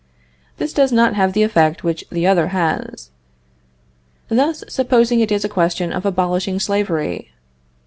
This 0.57 0.73
does 0.73 0.91
not 0.91 1.13
have 1.13 1.33
the 1.33 1.43
effect 1.43 1.83
which 1.83 2.03
the 2.11 2.25
other 2.25 2.47
has. 2.47 3.11
Thus, 4.29 4.63
supposing 4.67 5.19
it 5.19 5.31
is 5.31 5.45
a 5.45 5.47
question 5.47 5.93
of 5.93 6.07
abolishing 6.07 6.59
slavery. 6.59 7.31